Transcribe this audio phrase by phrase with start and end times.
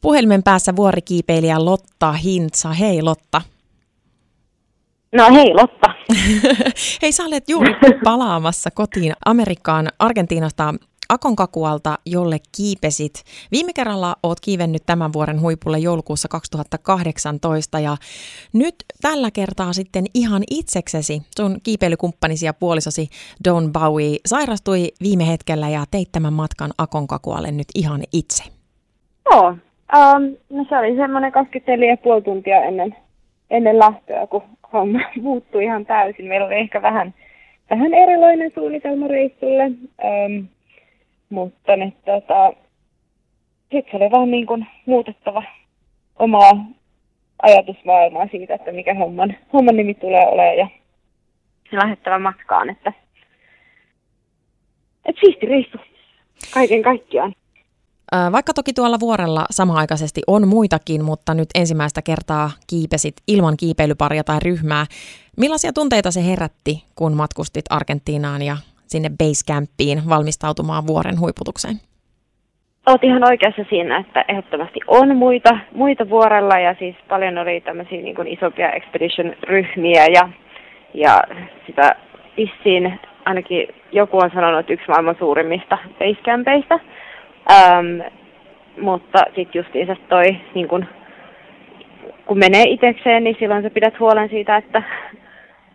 [0.00, 2.72] Puhelimen päässä vuorikiipeilijä Lotta Hintsa.
[2.72, 3.42] Hei Lotta.
[5.14, 5.94] No hei Lotta.
[7.02, 7.74] hei, sä olet juuri
[8.04, 10.74] palaamassa kotiin Amerikkaan Argentiinasta
[11.08, 13.24] Akonkakualta, jolle kiipesit.
[13.52, 17.96] Viime kerralla oot kiivennyt tämän vuoden huipulle joulukuussa 2018 ja
[18.52, 23.08] nyt tällä kertaa sitten ihan itseksesi sun kiipeilykumppanisi ja puolisosi
[23.44, 28.44] Don Bowie sairastui viime hetkellä ja teit tämän matkan Akonkakualle nyt ihan itse.
[29.30, 29.56] Joo,
[29.96, 31.32] um, no se oli semmoinen
[32.18, 32.96] 24,5 tuntia ennen,
[33.50, 36.26] ennen lähtöä, kun homma muuttui ihan täysin.
[36.26, 37.14] Meillä oli ehkä vähän,
[37.70, 39.64] vähän erilainen suunnitelma reissulle.
[39.64, 40.48] Um,
[41.30, 42.52] mutta nyt tota,
[43.70, 45.42] se oli vähän niin kuin muutettava
[46.18, 46.52] omaa
[47.42, 50.68] ajatusmaailmaa siitä, että mikä homman, homman nimi tulee olemaan ja
[51.72, 52.92] lähettävä matkaan, että,
[55.04, 55.78] että siisti reissu
[56.54, 57.32] kaiken kaikkiaan.
[58.32, 64.38] Vaikka toki tuolla vuorella samaaikaisesti on muitakin, mutta nyt ensimmäistä kertaa kiipesit ilman kiipeilyparia tai
[64.44, 64.84] ryhmää.
[65.36, 71.76] Millaisia tunteita se herätti, kun matkustit Argentiinaan ja sinne basecampiin valmistautumaan vuoren huiputukseen?
[72.86, 78.02] Olet ihan oikeassa siinä, että ehdottomasti on muita, muita vuorella ja siis paljon oli tämmöisiä
[78.02, 80.28] niin isompia expedition-ryhmiä ja,
[80.94, 81.22] ja
[81.66, 81.96] sitä
[82.36, 86.80] vissiin ainakin joku on sanonut, että yksi maailman suurimmista basecampeista.
[87.50, 88.00] Ähm,
[88.80, 90.84] mutta sitten justiinsa toi, niin kun,
[92.26, 94.82] kun menee itsekseen, niin silloin sä pidät huolen siitä, että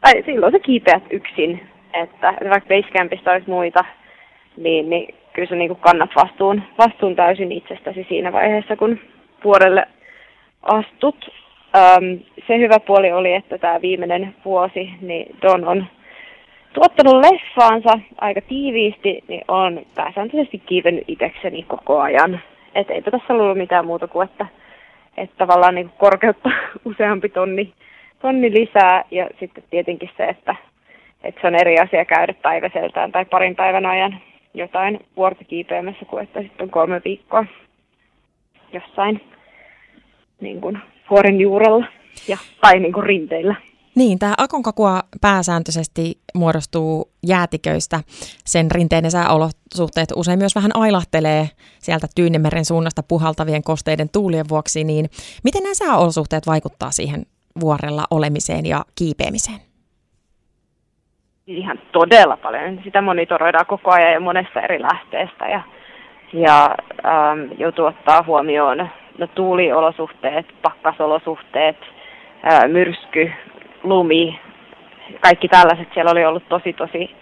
[0.02, 1.62] tai silloin sä kiipeät yksin
[1.96, 3.86] että vaikka Basecampista olisi muita,
[4.58, 9.00] niin, niin kyllä sä niin kannat vastuun, vastuun täysin itsestäsi siinä vaiheessa, kun
[9.44, 9.88] vuodelle
[10.62, 11.30] astut.
[11.76, 15.86] Öm, se hyvä puoli oli, että tämä viimeinen vuosi, niin Don on
[16.76, 22.40] tuottanut leffaansa aika tiiviisti, niin on pääsääntöisesti kiivennyt itsekseni koko ajan.
[22.76, 24.45] Et eipä tässä ollut mitään muuta kuin, että,
[25.18, 26.50] että tavallaan niin korkeutta
[26.86, 27.73] useampi tonni,
[28.22, 30.56] tonni lisää ja sitten tietenkin se, että
[31.23, 34.22] että se on eri asia käydä päiväseltään tai parin päivän ajan
[34.53, 37.46] jotain vuorta kiipeämässä kuin että sitten kolme viikkoa
[38.74, 39.22] jossain
[40.42, 40.78] niin kuin
[41.09, 41.86] vuoren juurella
[42.28, 43.56] ja, tai niin kuin rinteillä.
[43.95, 48.00] Niin, tämä akonkakua pääsääntöisesti muodostuu jäätiköistä.
[48.45, 54.83] Sen rinteinen sääolosuhteet usein myös vähän ailahtelee sieltä Tyynemeren suunnasta puhaltavien kosteiden tuulien vuoksi.
[54.83, 55.06] Niin
[55.44, 57.25] miten nämä sääolosuhteet vaikuttaa siihen
[57.59, 59.59] vuorella olemiseen ja kiipeämiseen?
[61.47, 62.79] ihan todella paljon.
[62.83, 65.62] Sitä monitoroidaan koko ajan ja monesta eri lähteestä ja,
[66.33, 66.75] ja
[67.06, 71.77] ähm, joutuu ottaa huomioon no, tuuliolosuhteet, pakkasolosuhteet,
[72.67, 73.31] myrsky,
[73.85, 74.40] lumi,
[75.22, 75.88] kaikki tällaiset.
[75.94, 77.16] Siellä oli ollut tosi tosi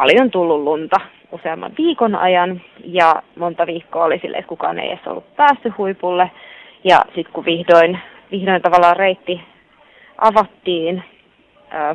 [0.00, 0.96] paljon tullut lunta
[1.32, 6.30] useamman viikon ajan ja monta viikkoa oli sille, että kukaan ei edes ollut päässyt huipulle.
[6.84, 7.98] Ja sitten kun vihdoin,
[8.30, 9.40] vihdoin tavallaan reitti
[10.18, 11.04] avattiin,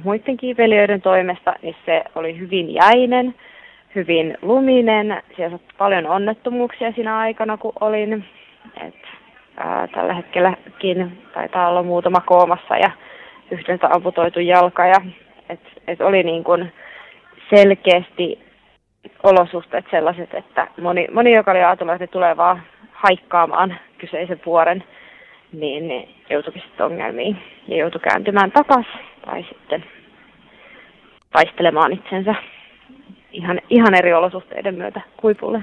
[0.04, 3.36] muiden kiipeilijöiden toimesta, niin se oli hyvin jäinen,
[3.96, 5.24] hyvin luminen.
[5.36, 8.26] Siellä paljon onnettomuuksia siinä aikana, kun olin.
[8.88, 8.96] Et,
[9.58, 12.92] ää, tällä hetkelläkin taitaa olla muutama koomassa ja
[13.52, 14.86] yhdeltä amputoitu jalka.
[14.86, 15.02] Ja,
[15.50, 16.74] et, et oli niin kuin
[17.56, 18.40] selkeästi
[19.24, 24.84] olosuhteet sellaiset, että moni, moni joka oli ajatellut, että tulee vaan haikkaamaan kyseisen vuoren,
[25.52, 27.38] niin joutuikin sitten ongelmiin
[27.68, 29.84] ja joutui kääntymään takaisin tai sitten
[31.32, 32.36] taistelemaan itsensä
[33.32, 35.62] ihan, ihan eri olosuhteiden myötä huipulle.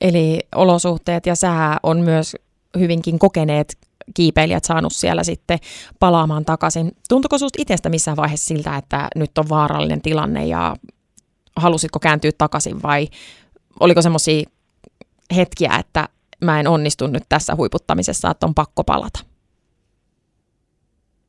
[0.00, 2.36] Eli olosuhteet ja sää on myös
[2.78, 3.66] hyvinkin kokeneet
[4.14, 5.58] kiipeilijät saanut siellä sitten
[6.00, 6.90] palaamaan takaisin.
[7.08, 10.76] Tuntuiko sinusta itsestä missään vaiheessa siltä, että nyt on vaarallinen tilanne ja
[11.56, 13.06] halusitko kääntyä takaisin vai
[13.80, 14.42] oliko semmoisia
[15.36, 16.08] hetkiä, että
[16.44, 19.18] mä en onnistu nyt tässä huiputtamisessa, että on pakko palata?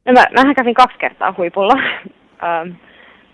[0.06, 1.74] No mä, mähän kävin kaksi kertaa huipulla.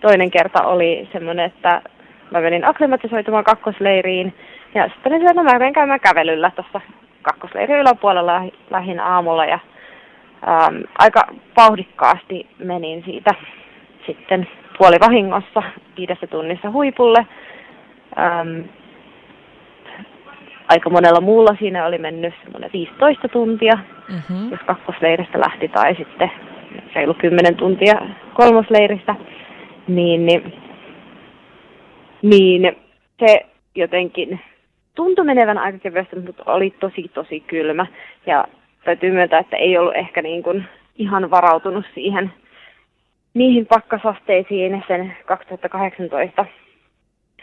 [0.00, 1.82] Toinen kerta oli semmoinen, että
[2.30, 4.34] mä menin akklimatisoitumaan kakkosleiriin
[4.74, 6.80] ja sitten olin että mä käymään kävelyllä tuossa
[7.24, 9.58] kakkosleirin yläpuolella lähin aamulla ja
[10.48, 11.20] ähm, aika
[11.56, 13.34] vauhdikkaasti menin siitä
[14.06, 14.48] sitten
[14.78, 15.62] puolivahingossa
[15.96, 17.26] viidessä tunnissa huipulle.
[18.18, 18.60] Ähm,
[20.68, 23.78] aika monella muulla siinä oli mennyt semmoinen 15 tuntia,
[24.08, 24.50] mm-hmm.
[24.50, 26.30] jos kakkosleiristä lähti, tai sitten
[26.94, 27.94] reilu 10 tuntia
[28.34, 29.14] kolmosleiristä,
[29.88, 30.62] niin, niin,
[32.22, 32.76] niin
[33.20, 34.40] se jotenkin
[34.94, 37.86] tuntui menevän aika kevyesti, mutta oli tosi tosi kylmä.
[38.26, 38.44] Ja
[38.84, 40.64] täytyy myöntää, että ei ollut ehkä niin kuin
[40.96, 42.32] ihan varautunut siihen
[43.34, 46.46] niihin pakkasasteisiin sen 2018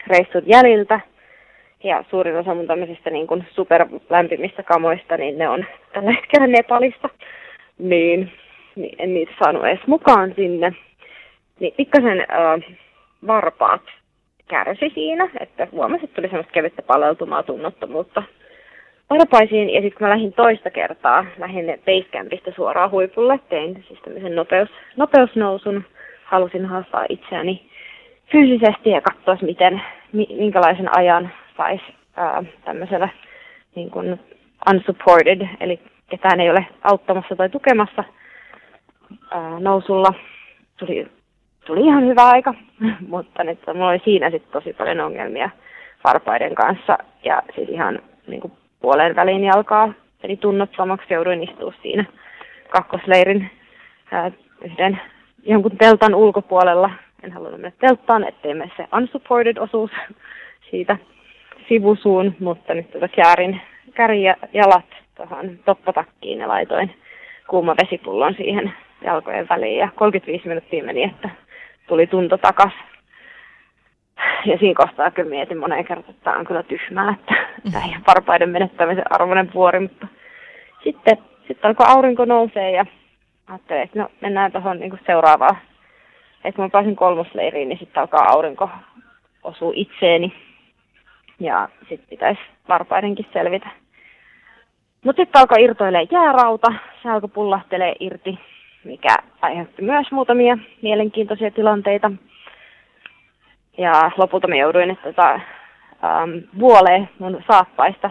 [0.06, 1.00] reissut jäljiltä.
[1.84, 7.08] ja suurin osa mun tämmöisistä niin kuin superlämpimistä kamoista, niin ne on tällä hetkellä Nepalista.
[7.78, 8.32] Niin,
[8.76, 10.72] niin en niitä saanut edes mukaan sinne.
[11.60, 12.76] Niin pikkasen äh,
[13.26, 13.82] varpaat
[14.52, 18.22] kärsi siinä, että huomasin, että tuli semmoista kevyttä paleltumaa tunnottomuutta
[19.10, 19.70] varpaisiin.
[19.70, 24.68] Ja sitten kun mä lähdin toista kertaa, lähdin Basecampista suoraan huipulle, tein siis tämmöisen nopeus,
[24.96, 25.84] nopeusnousun.
[26.24, 27.70] Halusin haastaa itseäni
[28.32, 29.82] fyysisesti ja katsoa, miten,
[30.12, 31.84] minkälaisen ajan saisi
[32.64, 33.08] tämmöisellä
[33.74, 34.20] niin kuin
[34.74, 38.04] unsupported, eli ketään ei ole auttamassa tai tukemassa
[39.30, 40.14] ää, nousulla.
[40.76, 41.08] Tuli,
[41.66, 42.54] tuli ihan hyvä aika,
[43.08, 45.50] mutta nyt mulla oli siinä sitten tosi paljon ongelmia
[46.04, 49.92] varpaiden kanssa ja siis ihan niin kuin puoleen väliin jalkaa,
[50.22, 52.04] eli tunnottomaksi jouduin istua siinä
[52.68, 53.50] kakkosleirin
[54.10, 54.30] ää,
[54.64, 55.00] yhden
[55.42, 56.90] jonkun teltan ulkopuolella.
[57.22, 59.90] En halunnut mennä telttaan, ettei mene se unsupported osuus
[60.70, 60.96] siitä
[61.68, 63.60] sivusuun, mutta nyt tuota käärin,
[63.94, 64.22] kärin
[64.52, 66.94] jalat tuohon toppatakkiin ja laitoin
[67.48, 68.72] kuuma vesipullon siihen
[69.04, 71.30] jalkojen väliin ja 35 minuuttia meni, että
[71.86, 72.72] tuli tunto takas.
[74.44, 77.34] Ja siinä kohtaa kyllä mietin moneen kertaan, että tämä on kyllä tyhmää, että
[77.72, 80.06] tämä ei varpaiden menettämisen arvoinen vuori, mutta
[80.84, 81.18] sitten,
[81.48, 82.86] sitten alkoi aurinko nousee ja
[83.46, 85.56] ajattelin, että no mennään tuohon niin seuraavaan.
[86.44, 88.70] Että kun mä pääsin kolmosleiriin, niin sitten alkaa aurinko
[89.42, 90.32] osuu itseeni
[91.40, 93.70] ja sitten pitäisi varpaidenkin selvitä.
[95.04, 98.38] Mutta sitten alkoi irtoilee jäärauta, se alkoi pullahtelee irti,
[98.84, 102.10] mikä aiheutti myös muutamia mielenkiintoisia tilanteita.
[103.78, 108.10] Ja lopulta me jouduin, tota, ähm, vuolee mun saappaista,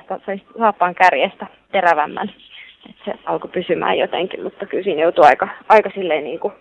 [0.59, 2.31] saappaan kärjestä terävämmän.
[2.89, 6.53] Et se alkoi pysymään jotenkin, mutta kyllä siinä joutui aika, aika silleen niin kuin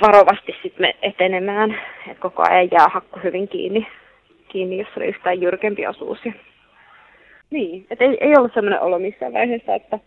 [0.00, 1.70] varovasti sitten etenemään,
[2.06, 3.86] että koko ajan jää hakku hyvin kiinni
[4.48, 6.18] kiinni, jos oli yhtään jyrkempi osuus.
[7.50, 9.98] Niin, että ei, ei ollut sellainen olo missään vaiheessa, että,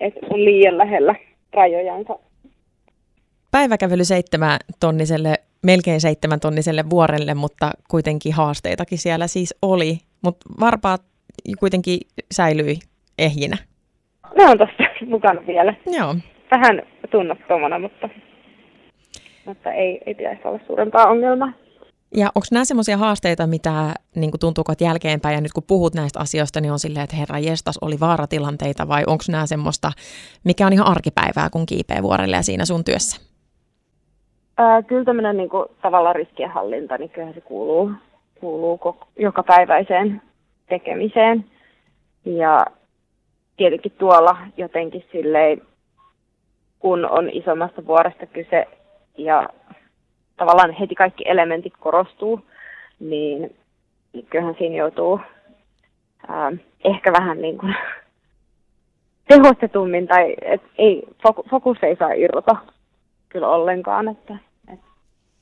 [0.00, 1.14] että on liian lähellä
[1.52, 2.18] rajojansa.
[3.54, 9.98] Päiväkävely seitsemän tonniselle, melkein seitsemän tonniselle vuorelle, mutta kuitenkin haasteitakin siellä siis oli.
[10.22, 11.02] Mutta varpaat
[11.58, 12.00] kuitenkin
[12.32, 12.78] säilyi
[13.18, 13.56] ehjinä.
[14.36, 15.74] Ne on tossa mukana vielä.
[15.86, 16.16] Joo.
[16.50, 18.08] Vähän tunnottomana, mutta,
[19.46, 21.52] mutta ei, ei pitäisi olla suurempaa ongelmaa.
[22.16, 26.20] Ja onko nämä semmoisia haasteita, mitä niin tuntuu, että jälkeenpäin, ja nyt kun puhut näistä
[26.20, 29.92] asioista, niin on silleen, että herra jestas, oli vaaratilanteita, vai onko nämä semmoista,
[30.44, 33.33] mikä on ihan arkipäivää, kun kiipee vuorelle ja siinä sun työssä?
[34.58, 35.50] Ää, kyllä tämmöinen niin
[35.82, 37.92] tavallaan riskienhallinta, niin kyllähän se kuuluu,
[38.40, 40.22] kuuluu koko, jokapäiväiseen
[40.68, 41.44] tekemiseen.
[42.24, 42.66] Ja
[43.56, 45.62] tietenkin tuolla jotenkin silleen,
[46.78, 48.66] kun on isommasta vuoresta kyse
[49.18, 49.48] ja
[50.36, 52.40] tavallaan heti kaikki elementit korostuu,
[53.00, 53.56] niin,
[54.12, 55.20] niin kyllähän siinä joutuu
[56.28, 56.52] ää,
[56.84, 57.74] ehkä vähän niin kuin
[59.28, 61.02] tehostetummin tai et ei,
[61.50, 62.56] fokus ei saa irrota
[63.34, 64.08] kyllä ollenkaan.
[64.08, 64.36] Että,
[64.72, 64.80] et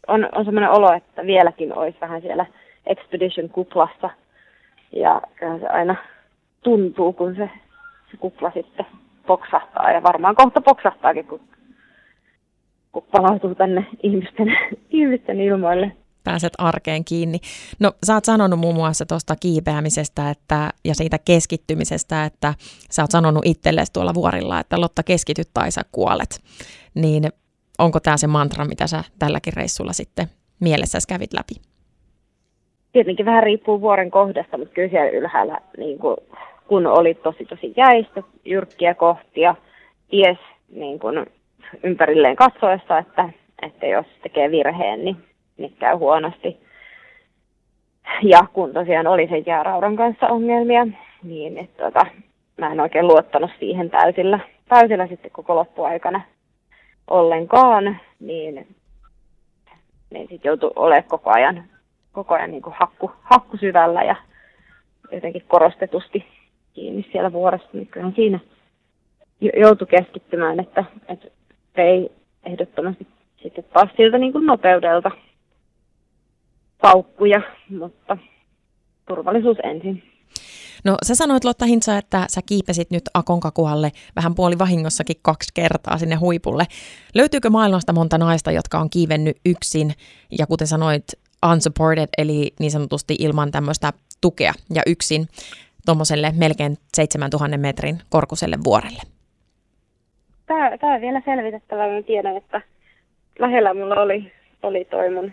[0.06, 2.46] on, on sellainen olo, että vieläkin olisi vähän siellä
[2.86, 4.10] Expedition-kuplassa
[4.92, 5.96] ja kyllähän se aina
[6.62, 7.50] tuntuu, kun se,
[8.10, 8.86] se kupla sitten
[9.26, 11.40] poksahtaa ja varmaan kohta poksahtaakin, kun
[12.92, 14.46] kun palautuu tänne ihmisten,
[14.90, 15.92] ihmisten ilmoille.
[16.24, 17.38] Pääset arkeen kiinni.
[17.80, 22.54] No sä oot sanonut muun muassa tuosta kiipeämisestä että, ja siitä keskittymisestä, että
[22.90, 26.40] sä oot sanonut itsellesi tuolla vuorilla, että Lotta keskityt tai sä kuolet.
[26.94, 27.24] Niin
[27.82, 30.26] onko tämä se mantra, mitä sä tälläkin reissulla sitten
[30.60, 31.54] mielessäsi kävit läpi?
[32.92, 36.16] Tietenkin vähän riippuu vuoren kohdasta, mutta kyllä siellä ylhäällä, niin kun,
[36.68, 39.54] kun oli tosi tosi jäistä, jyrkkiä kohtia,
[40.10, 40.38] ties
[40.72, 41.26] niin kun
[41.82, 43.28] ympärilleen katsoessa, että,
[43.62, 45.16] että jos tekee virheen, niin,
[45.58, 46.56] niin käy huonosti.
[48.22, 50.86] Ja kun tosiaan oli sen jääraudan kanssa ongelmia,
[51.22, 52.06] niin että tota,
[52.56, 56.20] mä en oikein luottanut siihen täysillä, täysillä sitten koko loppuaikana
[57.10, 58.66] ollenkaan, niin,
[60.10, 61.64] niin sitten joutui olemaan koko ajan,
[62.12, 64.16] koko ajan niin kuin hakku, hakku syvällä ja
[65.12, 66.26] jotenkin korostetusti
[66.74, 68.40] kiinni siellä vuorossa, niin kyllähän siinä
[69.60, 71.28] joutui keskittymään, että, että
[71.76, 72.12] vei
[72.46, 73.06] ehdottomasti
[73.42, 75.10] sitten taas siltä niin kuin nopeudelta
[76.80, 77.40] paukkuja,
[77.70, 78.18] mutta
[79.08, 80.11] turvallisuus ensin.
[80.84, 85.98] No sä sanoit Lotta Hintsa, että sä kiipesit nyt Akonkakualle vähän puoli vahingossakin kaksi kertaa
[85.98, 86.64] sinne huipulle.
[87.14, 89.92] Löytyykö maailmasta monta naista, jotka on kiivennyt yksin
[90.38, 91.04] ja kuten sanoit,
[91.52, 95.26] unsupported, eli niin sanotusti ilman tämmöistä tukea ja yksin
[95.86, 99.02] tuommoiselle melkein 7000 metrin korkuselle vuorelle?
[100.52, 101.88] tämä, tämä on vielä selvitettävä.
[101.88, 102.60] Mä tiedän, että
[103.38, 105.32] lähellä mulla oli, oli toi mun,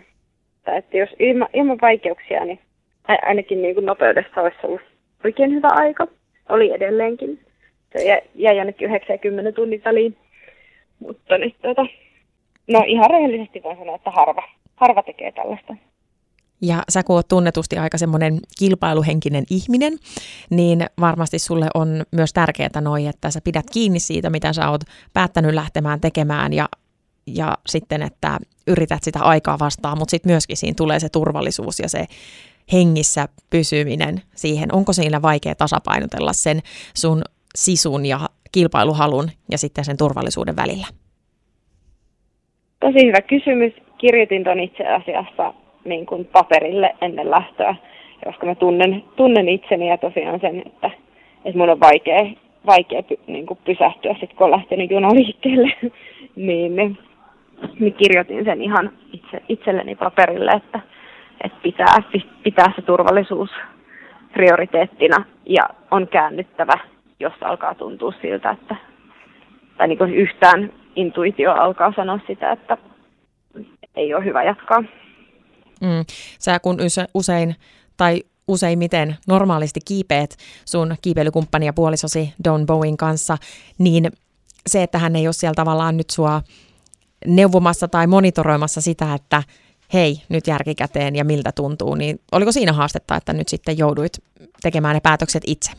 [0.66, 2.58] että jos ilman, ilman vaikeuksia, niin
[3.22, 4.80] ainakin niin kuin nopeudessa olisi ollut
[5.24, 6.06] oikein hyvä aika.
[6.48, 7.40] Oli edelleenkin.
[7.92, 10.16] Se jäi jonnekin 90 tunnin väliin.
[10.98, 11.86] Mutta nyt tota,
[12.68, 14.42] no ihan rehellisesti voin sanoa, että harva,
[14.76, 15.76] harva tekee tällaista.
[16.62, 19.92] Ja sä kun oot tunnetusti aika semmoinen kilpailuhenkinen ihminen,
[20.50, 24.80] niin varmasti sulle on myös tärkeää noi, että sä pidät kiinni siitä, mitä sä oot
[25.12, 26.68] päättänyt lähtemään tekemään ja,
[27.26, 31.88] ja sitten, että yrität sitä aikaa vastaan, mutta sitten myöskin siinä tulee se turvallisuus ja
[31.88, 32.06] se
[32.72, 34.74] hengissä pysyminen siihen.
[34.74, 36.60] Onko siinä vaikea tasapainotella sen
[36.94, 37.22] sun
[37.54, 38.18] sisun ja
[38.52, 40.86] kilpailuhalun ja sitten sen turvallisuuden välillä?
[42.80, 43.72] Tosi hyvä kysymys.
[43.98, 47.74] Kirjoitin ton itse asiassa niin kuin paperille ennen lähtöä,
[48.24, 50.90] koska mä tunnen, tunnen itseni ja tosiaan sen, että,
[51.44, 52.26] että mun on vaikea,
[52.66, 55.72] vaikea niin kuin pysähtyä sitten, kun on lähtenyt juna liikkeelle.
[56.36, 56.98] niin, niin,
[57.80, 60.80] niin kirjoitin sen ihan itse, itselleni paperille, että,
[61.44, 61.96] että pitää,
[62.42, 63.50] pitää se turvallisuus
[64.32, 66.74] prioriteettina ja on käännyttävä,
[67.20, 68.76] jos alkaa tuntua siltä, että
[69.76, 72.76] tai niin kuin yhtään intuitio alkaa sanoa sitä, että
[73.96, 74.80] ei ole hyvä jatkaa.
[75.80, 76.04] Mm.
[76.38, 76.78] Sä kun
[77.14, 77.56] usein
[77.96, 83.36] tai useimmiten normaalisti kiipeet sun kiipeilykumppani ja puolisosi Don Bowen kanssa,
[83.78, 84.12] niin
[84.66, 86.42] se, että hän ei ole siellä tavallaan nyt sua
[87.26, 89.42] neuvomassa tai monitoroimassa sitä, että
[89.94, 94.12] hei, nyt järkikäteen ja miltä tuntuu, niin oliko siinä haastetta, että nyt sitten jouduit
[94.62, 95.72] tekemään ne päätökset itse?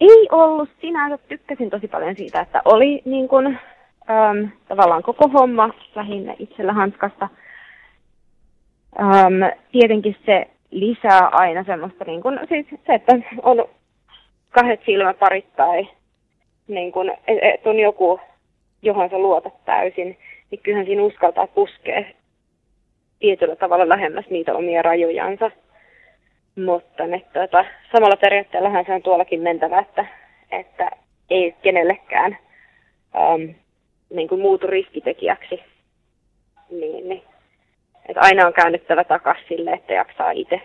[0.00, 1.18] Ei ollut sinänsä.
[1.28, 7.28] Tykkäsin tosi paljon siitä, että oli niin kuin, äm, tavallaan koko homma lähinnä itsellä hanskasta–
[8.98, 13.64] Um, tietenkin se lisää aina semmoista, niin kun, siis se, että on
[14.50, 15.88] kahdet silmäparit tai
[16.68, 18.20] niin kun, että on joku,
[18.82, 20.18] johon sä luotat täysin,
[20.50, 22.04] niin kyllähän siinä uskaltaa puskea
[23.18, 25.50] tietyllä tavalla lähemmäs niitä omia rajojansa.
[26.56, 30.06] Mutta ne, tuota, samalla periaatteellahan se on tuollakin mentävä, että,
[30.50, 30.90] että
[31.30, 32.38] ei kenellekään
[33.14, 33.54] um,
[34.10, 35.62] niin kuin muutu riskitekijäksi.
[36.70, 37.22] Niin, niin
[38.08, 40.60] että aina on käännyttävä takaisin sille, että jaksaa itse,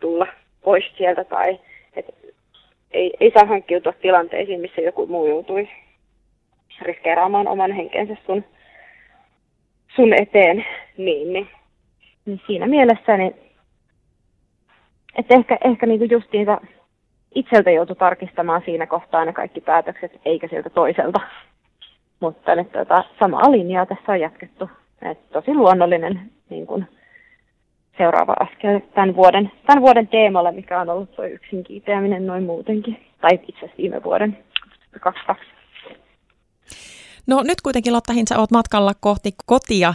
[0.00, 0.26] tulla
[0.64, 1.60] pois sieltä tai
[1.96, 2.12] että
[2.90, 5.72] ei, ei saa hankkiutua tilanteisiin, missä joku muu joutuisi
[6.82, 8.44] riskeeraamaan oman henkensä sun,
[9.96, 10.64] sun eteen.
[10.96, 11.48] Niin, niin,
[12.26, 13.34] niin siinä mielessä, niin,
[15.18, 16.58] että ehkä, ehkä niinku just niitä
[17.34, 21.20] itseltä joutui tarkistamaan siinä kohtaa ne kaikki päätökset, eikä sieltä toiselta.
[22.20, 24.70] Mutta nyt tota, samaa linjaa tässä on jatkettu
[25.02, 26.84] et tosi luonnollinen niin kun,
[27.98, 33.06] seuraava askel tämän vuoden, tämän vuoden teemalle, mikä on ollut tuo yksin kiipeäminen noin muutenkin.
[33.20, 34.38] Tai itse asiassa viime vuoden
[35.00, 35.55] 22.
[37.26, 39.94] No nyt kuitenkin Lotta Hintsa, olet matkalla kohti kotia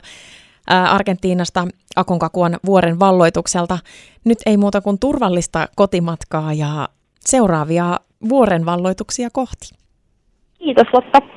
[0.68, 3.78] Argentiinasta Akonkakuan vuoren valloitukselta.
[4.24, 9.70] Nyt ei muuta kuin turvallista kotimatkaa ja seuraavia vuoren valloituksia kohti.
[10.60, 11.32] Kiitos Lotta.